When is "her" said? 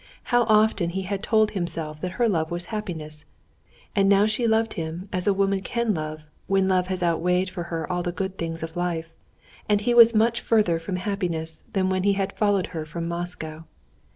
2.17-2.27, 7.65-7.85, 12.73-12.83